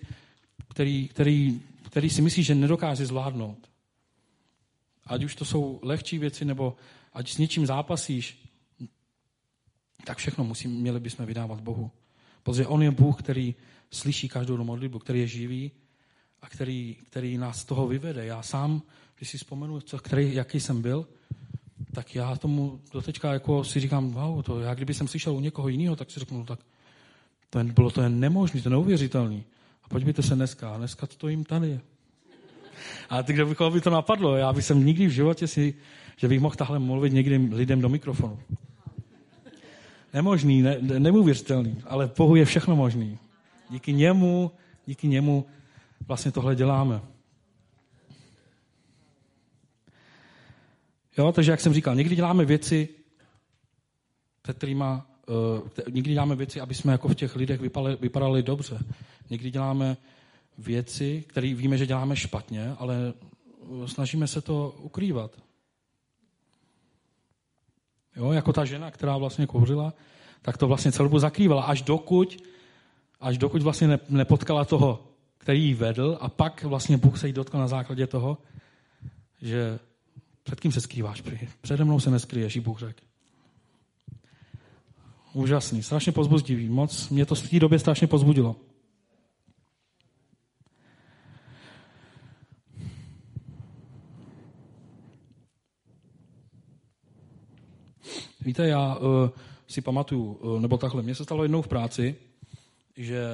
[0.68, 3.70] který, který, který si myslíš, že nedokáže zvládnout.
[5.06, 6.76] Ať už to jsou lehčí věci, nebo
[7.12, 8.50] ať s něčím zápasíš,
[10.04, 11.90] tak všechno musí, měli bychom vydávat Bohu.
[12.42, 13.54] Protože On je Bůh, který
[13.90, 15.72] slyší každou modlitbu, který je živý
[16.42, 18.24] a který, který nás z toho vyvede.
[18.24, 18.82] Já sám,
[19.16, 21.08] když si vzpomenu, co, který, jaký jsem byl,
[21.92, 25.68] tak já tomu doteďka jako si říkám, wow, to já kdyby jsem slyšel u někoho
[25.68, 26.60] jiného, tak si řeknu, no, tak
[27.50, 29.44] to je, bylo to jen nemožné, to je neuvěřitelný.
[29.84, 31.80] A podívejte se dneska, dneska stojím tady.
[33.10, 35.74] A ty, kdo bych by to napadlo, já bych jsem nikdy v životě si,
[36.16, 38.38] že bych mohl tahle mluvit někdy lidem do mikrofonu.
[40.14, 43.18] Nemožný, ne, neuvěřitelný, ale Bohu je všechno možný.
[43.70, 44.50] Díky němu,
[44.86, 45.46] díky němu
[46.08, 47.00] vlastně tohle děláme.
[51.20, 52.88] Jo, takže jak jsem říkal, někdy děláme věci,
[54.42, 58.78] kterýma, uh, někdy děláme věci, aby jsme jako v těch lidech vypadali, vypadali dobře.
[59.30, 59.96] Někdy děláme
[60.58, 63.12] věci, které víme, že děláme špatně, ale
[63.86, 65.30] snažíme se to ukrývat.
[68.16, 69.94] Jo, jako ta žena, která vlastně kouřila,
[70.42, 72.44] tak to vlastně celou dobu zakrývala, až dokud,
[73.20, 75.04] až dokud vlastně nepotkala toho,
[75.38, 78.38] který ji vedl a pak vlastně Bůh se jí dotkl na základě toho,
[79.42, 79.78] že
[80.50, 81.22] před kým se skrýváš?
[81.60, 83.00] Přede mnou se neskryješ, jí Bůh řekl.
[85.32, 86.68] Úžasný, strašně pozbuzdivý.
[86.68, 88.56] Moc mě to v té době strašně pozbudilo.
[98.40, 99.28] Víte, já uh,
[99.68, 102.16] si pamatuju, uh, nebo takhle, mně se stalo jednou v práci,
[102.96, 103.24] že,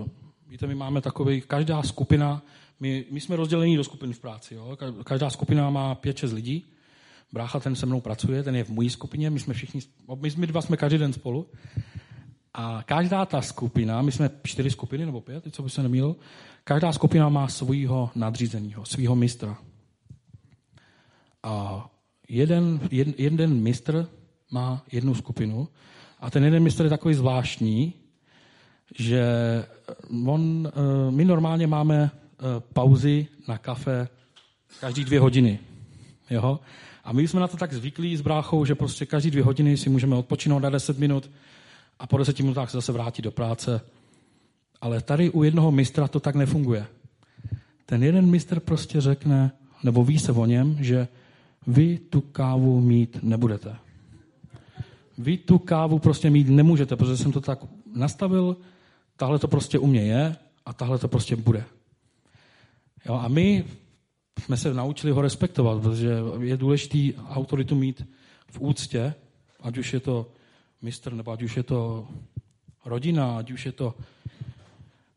[0.00, 0.06] uh,
[0.48, 2.42] víte, my máme takový, každá skupina,
[2.82, 4.76] my, my jsme rozdělení do skupin v práci, jo?
[5.04, 6.66] každá skupina má pět, šest lidí,
[7.32, 9.80] brácha ten se mnou pracuje, ten je v mojí skupině, my jsme všichni,
[10.20, 11.46] my, my dva jsme každý den spolu,
[12.54, 16.16] a každá ta skupina, my jsme čtyři skupiny nebo pět, co by se nemýlil,
[16.64, 19.58] každá skupina má svého nadřízeného, svého mistra.
[21.42, 21.86] A
[22.28, 24.08] jeden, jeden, jeden mistr
[24.50, 25.68] má jednu skupinu
[26.20, 27.94] a ten jeden mistr je takový zvláštní,
[28.98, 29.24] že
[30.26, 32.10] on, eh, my normálně máme
[32.72, 34.08] pauzy na kafe
[34.80, 35.58] každý dvě hodiny.
[36.30, 36.60] Jo?
[37.04, 39.90] A my jsme na to tak zvyklí s bráchou, že prostě každý dvě hodiny si
[39.90, 41.30] můžeme odpočinout na 10 minut
[41.98, 43.80] a po deseti minutách se zase vrátit do práce.
[44.80, 46.86] Ale tady u jednoho mistra to tak nefunguje.
[47.86, 49.52] Ten jeden mistr prostě řekne,
[49.82, 51.08] nebo ví se o něm, že
[51.66, 53.76] vy tu kávu mít nebudete.
[55.18, 57.58] Vy tu kávu prostě mít nemůžete, protože jsem to tak
[57.94, 58.56] nastavil,
[59.16, 61.64] tahle to prostě u mě je a tahle to prostě bude.
[63.06, 63.64] Jo, a my
[64.40, 68.06] jsme se naučili ho respektovat, protože je důležité autoritu mít
[68.50, 69.14] v úctě,
[69.60, 70.26] ať už je to
[70.82, 72.08] mistr, nebo ať už je to
[72.84, 73.94] rodina, ať už je to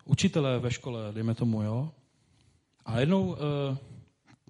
[0.05, 1.89] učitelé ve škole, dejme tomu, jo.
[2.85, 3.77] A jednou, e,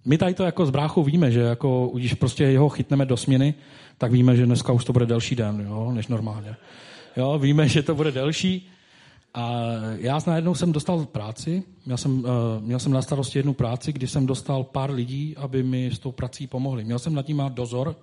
[0.05, 3.53] my tady to jako z bráchu víme, že jako, když prostě jeho chytneme do směny,
[3.97, 6.55] tak víme, že dneska už to bude delší den, jo, než normálně.
[7.17, 8.69] Jo, víme, že to bude delší.
[9.35, 9.51] A
[9.97, 12.25] já najednou jsem dostal práci, měl jsem, uh,
[12.59, 16.11] měl jsem na starosti jednu práci, kdy jsem dostal pár lidí, aby mi s tou
[16.11, 16.83] prací pomohli.
[16.83, 17.95] Měl jsem nad tím dozor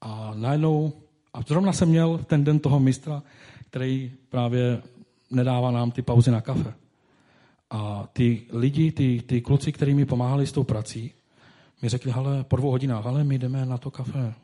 [0.00, 0.92] a najednou,
[1.32, 3.22] a zrovna jsem měl ten den toho mistra,
[3.70, 4.82] který právě
[5.30, 6.74] nedává nám ty pauzy na kafe.
[7.70, 11.12] A ty lidi, ty, ty kluci, kteří mi pomáhali s tou prací,
[11.82, 14.34] mi řekli, ale po dvou hodinách, ale my jdeme na to kafe.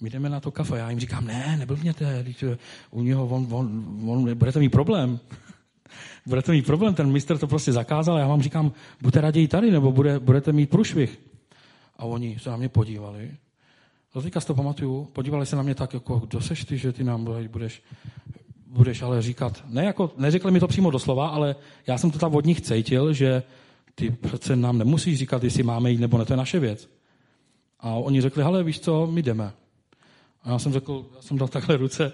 [0.00, 0.78] My jdeme na to kafe.
[0.78, 2.44] Já jim říkám, ne, neblbněte, když
[2.90, 5.20] u něho on, on, on, budete mít problém.
[6.26, 8.18] budete mít problém, ten mistr to prostě zakázal.
[8.18, 11.20] Já vám říkám, buďte raději tady, nebo bude, budete mít průšvih.
[11.96, 13.30] A oni se na mě podívali.
[14.14, 16.92] Do teďka si to pamatuju, podívali se na mě tak, jako, kdo seš ty, že
[16.92, 17.82] ty nám budeš,
[18.66, 21.56] budeš ale říkat, ne jako, neřekli mi to přímo doslova, ale
[21.86, 23.42] já jsem to tam od nich cítil, že
[23.94, 26.88] ty přece nám nemusíš říkat, jestli máme jít nebo ne, to je naše věc.
[27.80, 29.52] A oni řekli, hele, víš co, my jdeme.
[30.46, 32.12] A já jsem řekl, já jsem dal takhle ruce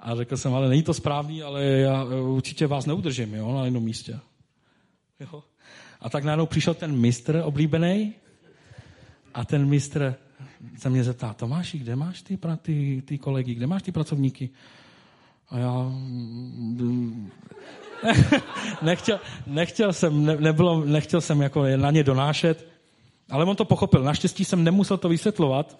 [0.00, 3.84] a řekl jsem, ale není to správný, ale já určitě vás neudržím, jo, na jednom
[3.84, 4.18] místě.
[5.20, 5.42] Jo.
[6.00, 8.14] A tak najednou přišel ten mistr oblíbený
[9.34, 10.14] a ten mistr
[10.78, 14.50] se mě zeptá, Tomáši, kde máš ty, ty, ty kolegy, kde máš ty pracovníky?
[15.48, 15.92] A já
[18.82, 22.68] nechtěl, nechtěl jsem, ne, nebylo, nechtěl jsem jako na ně donášet,
[23.30, 24.02] ale on to pochopil.
[24.02, 25.78] Naštěstí jsem nemusel to vysvětlovat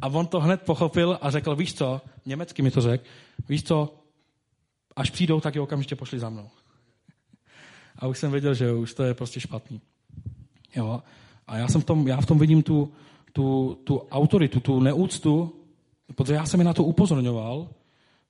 [0.00, 3.04] a on to hned pochopil a řekl, víš co, německy mi to řekl,
[3.48, 3.94] víš co,
[4.96, 6.48] až přijdou, tak je okamžitě pošli za mnou.
[7.98, 9.80] A už jsem věděl, že už to je prostě špatný.
[10.76, 11.02] Jo?
[11.46, 12.92] A já, jsem v tom, já v tom vidím tu,
[13.32, 15.54] tu, tu autoritu, tu neúctu,
[16.14, 17.68] protože já jsem mi na to upozorňoval,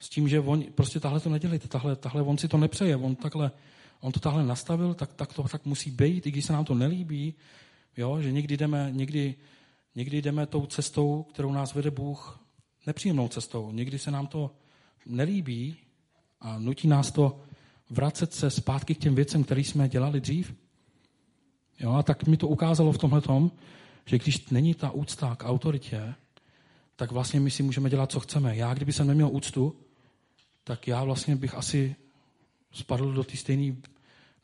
[0.01, 3.17] s tím, že on, prostě tahle to nedělejte, tahle, tahle on si to nepřeje, on,
[3.17, 3.51] takhle,
[4.01, 6.75] on to tahle nastavil, tak, tak to tak musí být, i když se nám to
[6.75, 7.35] nelíbí,
[7.97, 9.35] jo, že někdy jdeme, někdy,
[9.97, 12.41] někdy jdeme tou cestou, kterou nás vede Bůh,
[12.87, 13.73] nepříjemnou cestou.
[13.73, 14.51] Někdy se nám to
[15.07, 15.77] nelíbí
[16.41, 17.41] a nutí nás to
[17.91, 20.55] vracet se zpátky k těm věcem, které jsme dělali dřív.
[21.81, 23.53] Jo, a tak mi to ukázalo v tomhle tom,
[24.07, 26.15] že když není ta úcta k autoritě,
[26.97, 28.57] tak vlastně my si můžeme dělat, co chceme.
[28.57, 29.77] Já, kdyby jsem neměl úctu,
[30.65, 31.97] tak já vlastně bych asi
[32.73, 33.83] spadl do, stejný,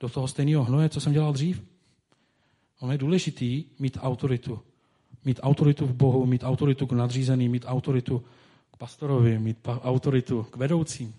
[0.00, 1.62] do toho stejného hnoje, co jsem dělal dřív.
[2.80, 4.60] Ono je důležitý mít autoritu.
[5.24, 8.24] Mít autoritu v Bohu, mít autoritu k nadřízeným, mít autoritu
[8.72, 11.14] k pastorovi, mít autoritu k vedoucím.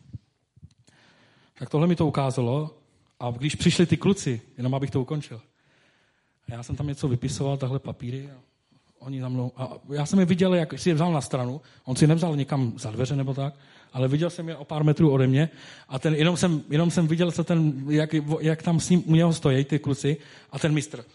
[1.60, 2.76] Tak tohle mi to ukázalo
[3.20, 5.42] a když přišli ty kluci, jenom abych to ukončil,
[6.48, 8.36] a já jsem tam něco vypisoval, tahle papíry a
[9.00, 11.96] oni za mnou, a já jsem je viděl, jak si je vzal na stranu, on
[11.96, 13.54] si nevzal někam za dveře nebo tak,
[13.94, 15.50] ale viděl jsem je o pár metrů ode mě
[15.90, 19.16] a ten, jenom, jsem, jenom jsem viděl, co ten, jak, jak tam s ním u
[19.16, 20.18] něho stojí ty kluci
[20.52, 21.06] a ten mistr.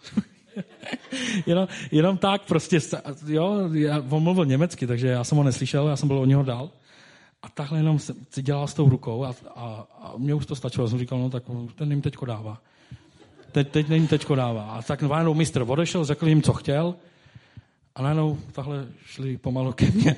[1.47, 2.79] jenom, jenom tak prostě,
[3.27, 6.43] jo, já, on mluvil německy, takže já jsem ho neslyšel, já jsem byl od něho
[6.43, 6.71] dál.
[7.43, 10.87] A takhle jenom si dělal s tou rukou a, a, a mě už to stačilo.
[10.87, 11.43] Já jsem říkal, no tak
[11.75, 12.59] ten jim teďko dává.
[13.53, 14.63] Teď, teď jim teďko dává.
[14.63, 16.95] A tak najednou mistr odešel, řekl jim, co chtěl
[17.95, 20.17] a najednou tahle šli pomalu ke mně.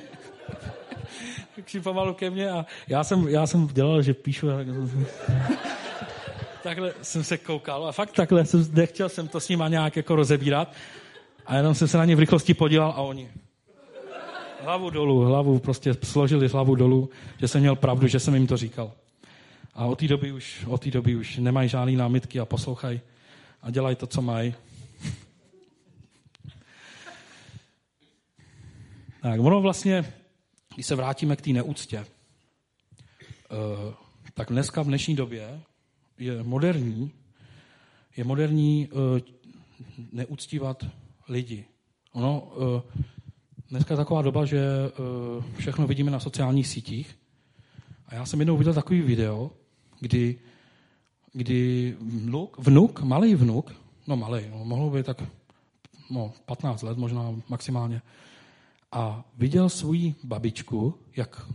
[1.65, 4.49] šli pomalu ke mně a já jsem, já jsem dělal, že píšu.
[4.49, 4.63] A
[6.71, 10.15] takhle jsem se koukal a fakt takhle jsem, nechtěl jsem to s nima nějak jako
[10.15, 10.73] rozebírat
[11.45, 13.29] a jenom jsem se na ně v rychlosti podíval a oni
[14.63, 18.57] hlavu dolů, hlavu, prostě složili hlavu dolů, že jsem měl pravdu, že jsem jim to
[18.57, 18.91] říkal.
[19.73, 23.01] A od té doby už, od té doby už nemají žádné námitky a poslouchají
[23.61, 24.55] a dělají to, co mají.
[29.21, 30.13] Tak ono vlastně,
[30.73, 32.05] když se vrátíme k té neúctě, eh,
[34.33, 35.61] tak dneska v dnešní době
[36.21, 37.11] je moderní,
[38.17, 39.21] je moderní eh,
[40.11, 40.85] neúctívat
[41.29, 41.65] lidi.
[42.13, 43.01] Ono, eh,
[43.69, 44.61] dneska je taková doba, že
[45.57, 47.17] všechno vidíme na sociálních sítích.
[48.07, 49.51] A já jsem jednou viděl takový video,
[49.99, 50.39] kdy,
[51.33, 53.75] kdy vnuk, vnuk, malý vnuk,
[54.07, 55.23] no malý, no, mohlo být tak
[56.09, 58.01] no, 15 let možná maximálně,
[58.91, 61.47] a viděl svoji babičku, jak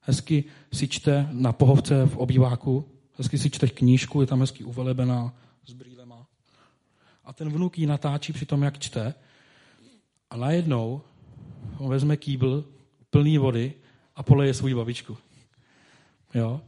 [0.00, 2.84] hezky si čte na pohovce v obýváku,
[3.18, 5.34] hezky si čte knížku, je tam hezky uvelebená
[5.66, 6.26] s brýlema.
[7.24, 9.14] A ten vnuk ji natáčí při tom, jak čte.
[10.30, 11.02] A najednou
[11.78, 12.64] on vezme kýbl
[13.10, 13.72] plný vody
[14.16, 15.16] a poleje svou babičku.
[16.34, 16.60] Jo?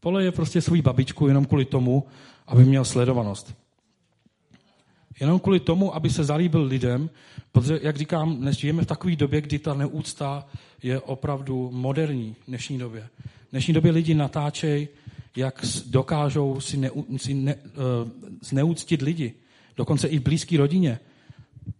[0.00, 2.06] Poleje prostě svou babičku jenom kvůli tomu,
[2.46, 3.54] aby měl sledovanost.
[5.20, 7.10] Jenom kvůli tomu, aby se zalíbil lidem,
[7.52, 10.46] protože, jak říkám, dnes žijeme v takové době, kdy ta neúcta
[10.82, 13.08] je opravdu moderní v dnešní době.
[13.48, 14.88] V dnešní době lidi natáčejí,
[15.36, 17.60] jak dokážou si, ne, si ne, uh,
[18.42, 19.34] zneúctit lidi.
[19.76, 20.98] Dokonce i v blízké rodině.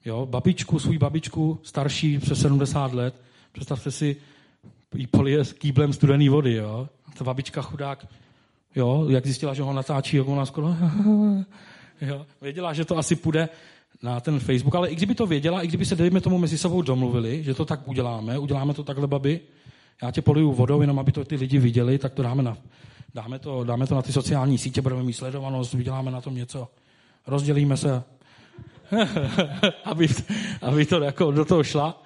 [0.04, 3.14] Jo, babičku, svůj babičku, starší přes 70 let,
[3.52, 4.16] představte si,
[4.94, 6.88] jí polije s kýblem studený vody, jo.
[7.18, 8.06] Ta babička chudák,
[8.76, 10.68] jo, jak zjistila, že ho natáčí, jak ona skoro,
[12.00, 13.48] jo, věděla, že to asi půjde
[14.02, 16.82] na ten Facebook, ale i kdyby to věděla, i kdyby se, dejme tomu, mezi sebou
[16.82, 19.40] domluvili, že to tak uděláme, uděláme to takhle, babi,
[20.02, 22.56] já tě poliju vodou, jenom aby to ty lidi viděli, tak to dáme na,
[23.14, 26.68] dáme to, dáme to na ty sociální sítě, budeme mít sledovanost, vyděláme na tom něco,
[27.26, 28.04] rozdělíme se,
[29.84, 30.08] aby,
[30.62, 32.02] aby to jako do toho šla.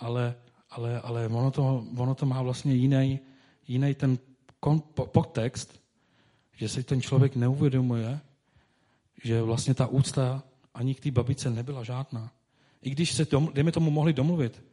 [0.00, 0.34] Ale,
[0.70, 3.20] ale, ale ono, to, ono to má vlastně jiný,
[3.68, 4.18] jiný ten
[4.60, 5.80] kon, podtext,
[6.56, 8.20] že si ten člověk neuvědomuje,
[9.24, 10.42] že vlastně ta úcta
[10.74, 12.32] ani k té babice nebyla žádná.
[12.82, 14.64] I když se, dejme tomu, mohli domluvit,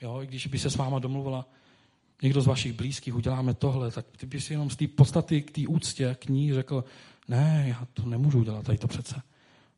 [0.00, 1.48] jo, i když by se s váma domluvila
[2.22, 5.50] někdo z vašich blízkých, uděláme tohle, tak ty by si jenom z té podstaty k
[5.50, 6.84] té úctě k ní řekl,
[7.28, 9.22] ne, já to nemůžu udělat, tady to přece.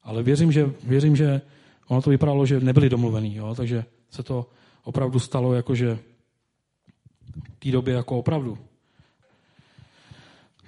[0.03, 1.41] Ale věřím, že, věřím, že
[1.89, 4.51] ono to vypadalo, že nebyli domluvený, jo, takže se to
[4.85, 5.99] opravdu stalo jakože
[7.53, 8.59] v té době jako opravdu.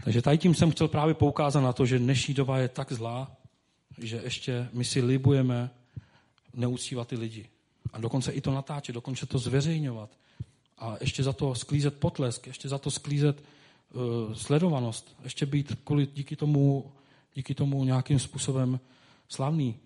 [0.05, 3.37] Takže tady tím jsem chtěl právě poukázat na to, že dnešní doba je tak zlá,
[3.99, 5.71] že ještě my si libujeme
[6.55, 7.47] neuctívat ty lidi.
[7.93, 10.11] A dokonce i to natáčet, dokonce to zveřejňovat.
[10.79, 13.43] A ještě za to sklízet potlesk, ještě za to sklízet
[13.95, 16.93] uh, sledovanost, ještě být kvůli, díky, tomu,
[17.35, 18.81] díky tomu nějakým způsobem
[19.29, 19.77] slavný.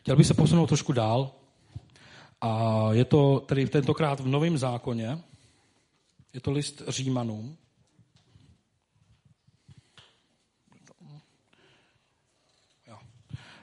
[0.00, 1.30] Chtěl bych se posunout trošku dál.
[2.40, 5.18] A je to tedy tentokrát v Novém zákoně.
[6.34, 7.56] Je to list Římanům.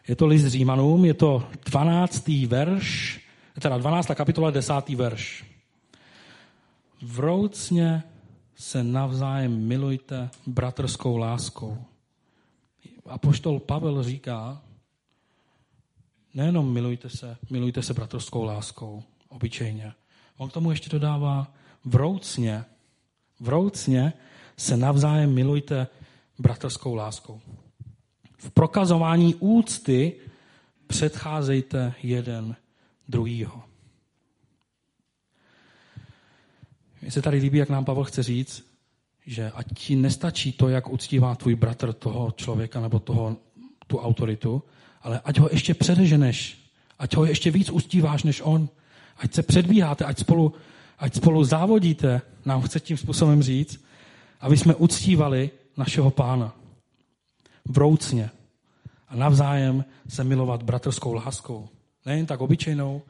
[0.08, 2.28] Je to list Římanům, je to 12.
[2.28, 3.22] verš,
[3.60, 4.08] teda 12.
[4.16, 4.90] kapitola, 10.
[4.90, 5.46] verš.
[7.02, 8.04] Vroucně
[8.56, 11.78] se navzájem milujte bratrskou láskou.
[13.06, 14.62] A poštol Pavel říká,
[16.34, 19.94] nejenom milujte se, milujte se bratrskou láskou, obyčejně.
[20.38, 21.54] On k tomu ještě dodává
[21.86, 22.66] vroucně,
[23.40, 24.14] vroucně
[24.58, 25.88] se navzájem milujte
[26.40, 27.42] bratrskou láskou.
[28.38, 30.14] V prokazování úcty
[30.88, 32.56] předcházejte jeden
[33.10, 33.64] druhýho.
[37.02, 38.66] Mně se tady líbí, jak nám Pavel chce říct,
[39.26, 43.38] že ať ti nestačí to, jak uctívá tvůj bratr toho člověka nebo toho,
[43.88, 44.64] tu autoritu,
[45.02, 46.58] ale ať ho ještě předeženeš,
[47.00, 48.70] ať ho ještě víc uctíváš než on,
[49.18, 50.54] ať se předbíháte, ať spolu,
[51.00, 53.86] ať spolu závodíte, nám chce tím způsobem říct,
[54.40, 56.54] aby jsme uctívali našeho pána.
[57.66, 58.32] Vroucně.
[59.08, 61.70] A navzájem se milovat bratrskou láskou.
[62.06, 63.02] Nejen tak obyčejnou,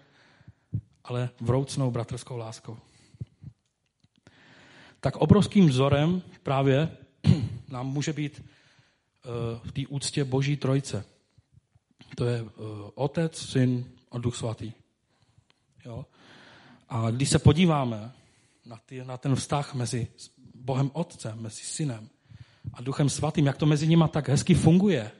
[1.03, 2.77] ale vroucnou bratrskou láskou
[5.05, 6.97] tak obrovským vzorem právě
[7.69, 9.29] nám může být eh,
[9.63, 11.05] v té úctě Boží trojce.
[12.15, 12.51] To je eh,
[12.95, 14.73] Otec, Syn a Duch Svatý.
[15.85, 16.05] Jo?
[16.89, 18.11] A když se podíváme
[18.65, 20.07] na, ty, na ten vztah mezi
[20.55, 22.09] Bohem Otcem, mezi Synem
[22.73, 25.11] a Duchem Svatým, jak to mezi nimi tak hezky funguje.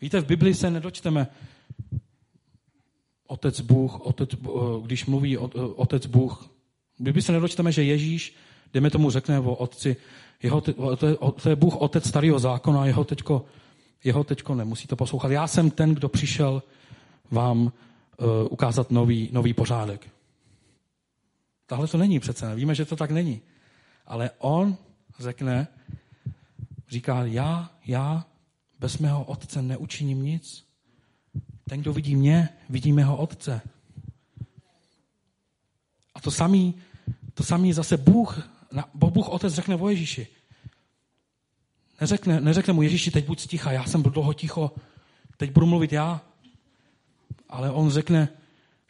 [0.00, 1.26] Víte, v Biblii se nedočteme
[3.26, 4.48] Otec Bůh, otec, eh,
[4.82, 5.38] když mluví
[5.76, 6.50] Otec Bůh.
[6.98, 8.34] V Biblii se nedočteme, že Ježíš
[8.72, 9.96] dejme tomu řekne o otci,
[10.42, 13.44] jeho, to, je, Bůh otec starého zákona, jeho teďko,
[14.04, 15.30] jeho teďko nemusí to poslouchat.
[15.30, 16.62] Já jsem ten, kdo přišel
[17.30, 17.70] vám uh,
[18.50, 20.08] ukázat nový, nový pořádek.
[21.66, 23.40] Tahle to není přece, víme, že to tak není.
[24.06, 24.76] Ale on
[25.18, 25.68] řekne,
[26.88, 28.26] říká, já, já
[28.78, 30.64] bez mého otce neučiním nic.
[31.68, 33.62] Ten, kdo vidí mě, vidí mého otce.
[36.14, 36.74] A to samý,
[37.34, 38.52] to samý zase Bůh
[38.94, 40.26] Bůh Otec řekne o Ježíši.
[42.00, 44.70] Neřekne, neřekne mu Ježíši, teď buď sticha, já jsem byl dlouho ticho,
[45.36, 46.20] teď budu mluvit já.
[47.48, 48.28] Ale on řekne,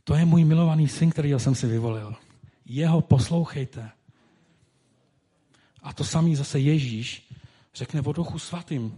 [0.05, 2.15] to je můj milovaný syn, který jsem si vyvolil.
[2.67, 3.91] Jeho poslouchejte.
[5.83, 7.29] A to samý zase Ježíš
[7.75, 8.97] řekne o duchu svatým.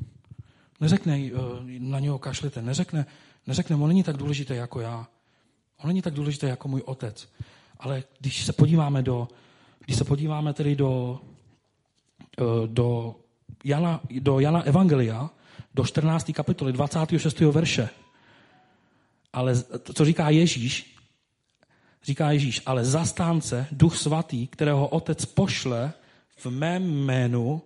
[0.81, 1.31] Neřekne, eh,
[1.79, 3.07] na něho kašlete, neřekne,
[3.47, 5.07] neřekne, on není tak důležitý jako já.
[5.83, 7.29] On není tak důležitý jako můj otec.
[7.79, 9.29] Ale když se podíváme do
[9.85, 11.21] když se podíváme tedy do,
[12.41, 13.15] eh, do,
[13.65, 15.31] Jana, do Jana Evangelia,
[15.75, 16.33] do 14.
[16.33, 17.53] kapitoly 26.
[17.53, 17.89] verše,
[19.33, 19.55] ale
[19.95, 20.97] co říká Ježíš,
[22.05, 25.93] říká Ježíš, ale zastánce, duch svatý, kterého otec pošle
[26.37, 27.63] v mém jménu,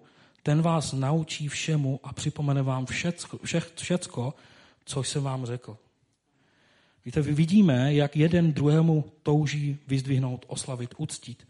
[0.48, 3.40] ten vás naučí všemu a připomene vám všecko,
[3.74, 4.34] všecko
[4.84, 5.76] co jsem vám řekl.
[7.04, 11.48] Víte, vidíme, jak jeden druhému touží vyzdvihnout, oslavit, uctít.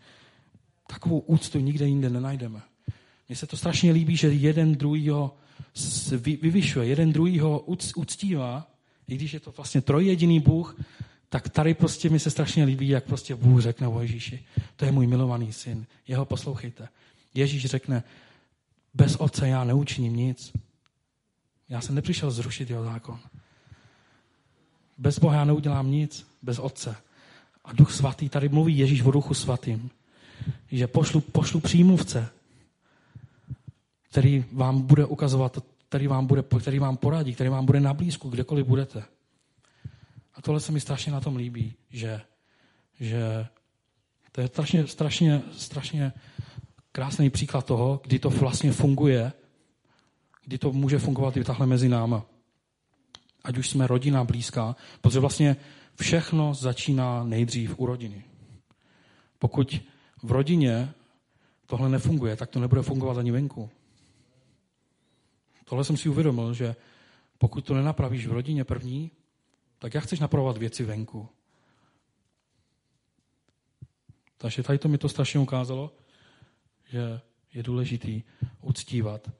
[0.87, 2.61] Takovou úctu nikde jinde nenajdeme.
[3.29, 5.37] Mně se to strašně líbí, že jeden druhýho
[6.43, 7.61] vyvyšuje, jeden druhýho
[7.97, 8.71] uctívá,
[9.09, 10.81] i když je to vlastně trojjediný Bůh,
[11.29, 14.45] tak tady prostě mi se strašně líbí, jak prostě Bůh řekne o Ježíši.
[14.77, 16.89] To je můj milovaný syn, jeho poslouchejte.
[17.35, 18.03] Ježíš řekne,
[18.95, 20.53] bez otce já neučiním nic.
[21.69, 23.21] Já jsem nepřišel zrušit jeho zákon.
[24.99, 26.97] Bez Boha já neudělám nic, bez otce.
[27.65, 29.91] A duch svatý, tady mluví Ježíš o duchu svatým,
[30.71, 32.29] že pošlu, pošlu přímluvce,
[34.11, 35.59] který vám bude ukazovat,
[35.89, 39.05] který vám, bude, který vám poradí, který vám bude na blízku, kdekoliv budete.
[40.35, 42.21] A tohle se mi strašně na tom líbí, že,
[43.01, 43.47] že
[44.33, 46.13] to je strašně, strašně, strašně
[46.93, 49.33] krásný příklad toho, kdy to vlastně funguje,
[50.45, 52.27] kdy to může fungovat i takhle mezi náma.
[53.45, 55.57] Ať už jsme rodina blízká, protože vlastně
[56.01, 58.25] všechno začíná nejdřív u rodiny.
[59.39, 59.81] Pokud
[60.23, 60.93] v rodině
[61.67, 63.71] tohle nefunguje, tak to nebude fungovat ani venku.
[65.65, 66.77] Tohle jsem si uvědomil, že
[67.39, 69.11] pokud to nenapravíš v rodině první,
[69.79, 71.29] tak jak chceš napravovat věci venku?
[74.39, 75.93] Takže tady to mi to strašně ukázalo,
[76.89, 77.21] že
[77.55, 78.23] je důležitý
[78.63, 79.31] uctívat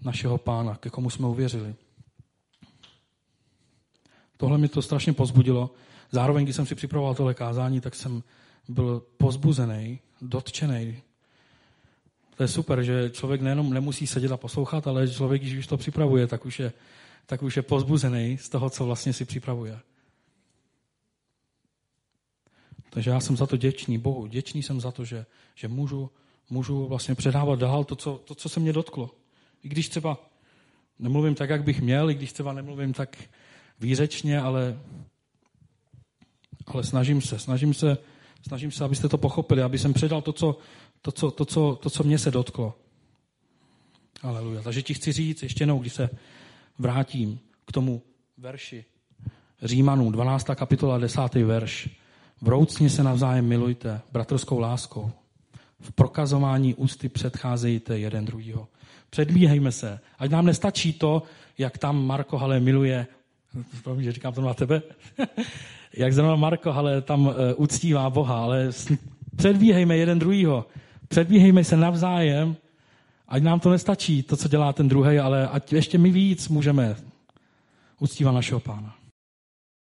[0.00, 1.74] našeho pána, ke komu jsme uvěřili.
[4.36, 5.70] Tohle mi to strašně pozbudilo.
[6.10, 8.22] Zároveň, když jsem si připravoval tohle kázání, tak jsem
[8.68, 11.02] byl pozbuzený, dotčený.
[12.36, 15.76] To je super, že člověk nejenom nemusí sedět a poslouchat, ale člověk, když už to
[15.76, 16.72] připravuje, tak už je,
[17.26, 19.78] tak už je pozbuzený z toho, co vlastně si připravuje.
[22.90, 24.26] Takže já jsem za to děčný Bohu.
[24.26, 26.10] Děčný jsem za to, že, že můžu,
[26.52, 29.10] můžu vlastně předávat dál to co, to, co se mě dotklo.
[29.64, 30.18] I když třeba
[30.98, 33.16] nemluvím tak, jak bych měl, i když třeba nemluvím tak
[33.80, 34.78] výřečně, ale,
[36.66, 37.98] ale snažím se, snažím se,
[38.46, 40.58] snažím se, abyste to pochopili, aby jsem předal to, co,
[41.02, 42.74] to, co, to, co, to, co mě se dotklo.
[44.22, 44.62] Aleluja.
[44.62, 46.10] Takže ti chci říct ještě jednou, když se
[46.78, 48.02] vrátím k tomu
[48.38, 48.84] verši
[49.62, 50.46] Římanů, 12.
[50.54, 51.34] kapitola, 10.
[51.34, 51.88] verš.
[52.40, 55.12] Vroucně se navzájem milujte, bratrskou láskou.
[55.82, 58.68] V prokazování ústy předcházejte jeden druhýho.
[59.10, 60.00] Předbíhejme se.
[60.18, 61.22] Ať nám nestačí to,
[61.58, 63.06] jak tam Marko Hale miluje,
[63.98, 64.82] že říkám to na tebe,
[65.96, 68.70] jak zrovna Marko Hale tam uh, uctívá Boha, ale
[69.36, 70.66] předbíhejme jeden druhýho.
[71.08, 72.56] Předbíhejme se navzájem,
[73.28, 76.96] ať nám to nestačí, to, co dělá ten druhý, ale ať ještě my víc můžeme
[78.00, 79.01] uctívat našeho pána.